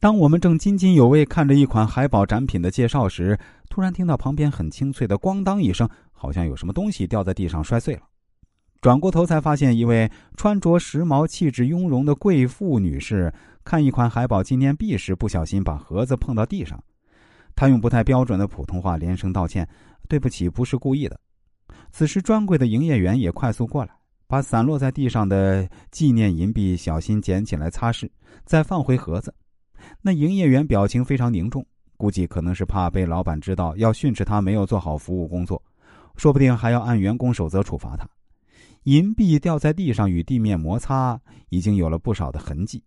[0.00, 3.36] 当我们正津津有味看着一款海宝展品的介绍时，
[3.68, 8.02] 突然听到旁边很清脆的“咣当”一声，好像有什么东西掉在地上摔碎了。
[8.80, 13.32] 转过头才发现，一位穿着时髦、气质雍容的贵妇女士
[13.64, 16.80] 看一款海宝纪念币时，不小心把盒子碰到地上。
[17.56, 19.68] 她用不太标准的普通话连声道歉
[20.08, 21.18] ：“对不起，不是故意的。”
[21.90, 23.90] 此时，专柜的营业员也快速过来，
[24.28, 28.08] 把散落在地上的纪念银币小心捡起来擦拭，
[28.44, 29.34] 再放回盒子。
[30.00, 31.64] 那营业员表情非常凝重，
[31.96, 35.62] 估计可能是怕被老板知道要训斥他没有做好服务工作，
[36.16, 38.08] 说不定还要按员工守则处罚他。
[38.84, 41.20] 银币掉在地上与地面摩擦，
[41.50, 42.82] 已经有了不少的痕迹，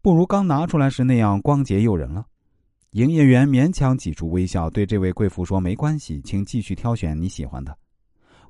[0.00, 2.26] 不如刚拿出来时那样光洁诱人了。
[2.92, 7.76] 营业员勉强挤出微笑，对这位贵妇说：“没关系，请继续挑选你喜欢的。”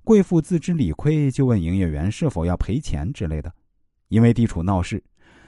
[0.04, 3.52] 贵妇自知理亏，就问营业员是否要赔钱之类的，
[4.08, 5.02] 因为地处闹市。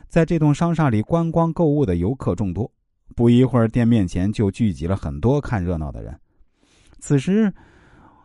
[0.08, 2.70] 在这栋商厦里观光购物的游客众多，
[3.14, 6.18] 不一会儿，店面前就聚集了很多看热闹的人。
[6.98, 7.52] 此时，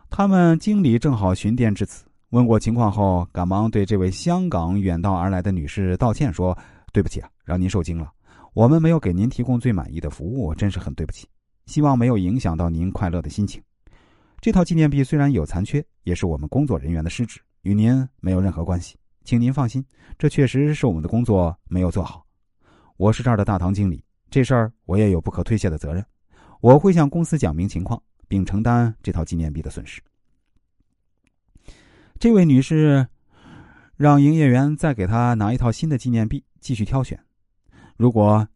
[0.08, 6.56] 他们经理正好巡店至此，问过情况后，赶忙对这位香港远道而来的女士道歉说
[6.90, 8.10] ：“对不起啊，让您受惊了。
[8.54, 11.26] 我们没有给您提供最满意的服务，真是很对不起。
[11.66, 13.62] 希望没有影响到您快乐的心情。
[14.40, 19.82] 这套纪念币虽然有残缺，也是我们工作人员的失职，与您没有任何关系。”请您放心，
[20.18, 22.26] 这确实是我们的工作没有做好。
[22.98, 26.04] 我是这儿的大堂经理，这事儿我也有不可推卸的责任。
[26.60, 30.02] 我会向公司讲明情况，并承担这套纪念币的损失。
[32.18, 33.06] 这位女士
[33.96, 37.18] 让营业员再给她拿一套新的纪念币，继续挑选。
[37.96, 38.46] 如果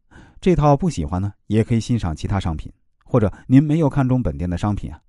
[0.40, 2.70] 这套不喜欢呢，也可以欣赏其他商品，
[3.04, 5.00] 或者您没有看中本店的商品啊，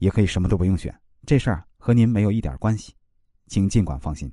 [0.00, 0.94] 也可以什么都不用选。
[1.24, 2.92] 这事儿和您没有一点关系，
[3.46, 4.30] 请尽管放心。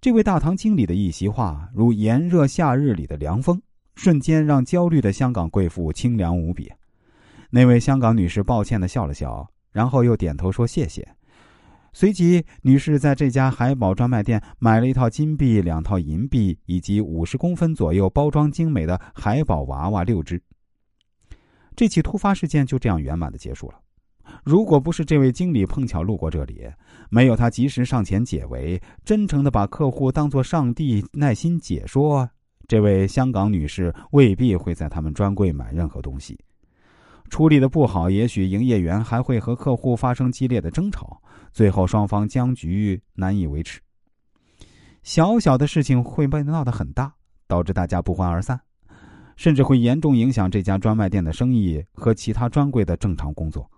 [0.00, 3.60] 这位大堂经理的一席话，如炎热夏日里的凉风，
[3.96, 6.72] 瞬间让焦虑的香港贵妇清凉无比。
[7.50, 11.06] 那位香港女士抱歉的笑了笑，然后又点头说谢谢。
[11.92, 20.40] 随即，女士在这家海宝专卖店买了一套金币、两套银币以及五十公分左右、包装精美的海宝娃娃六只。
[21.76, 23.78] 这起突发事件就这样圆满的结束了。
[24.44, 26.68] 如果不是这位经理碰巧路过这里，
[27.10, 32.28] 没有他及时上前解围，真诚的把客户当作上帝，耐心解说，
[32.66, 36.38] 这位香港女士未必会在他们专柜买任何东西。
[37.28, 41.20] 处理的不好，也许营业员还会和客户发生激烈的争吵，
[41.52, 43.80] 最后双方僵局难以维持。
[45.02, 47.12] 小小的事情会被闹得很大，
[47.46, 48.60] 导致大家不欢而散，
[49.36, 53.70] 甚至会严重影响这家专卖店的生意和其他专柜的正常工作。